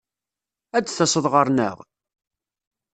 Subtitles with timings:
[0.77, 1.77] Ad d-taseḍ ɣer-neɣ?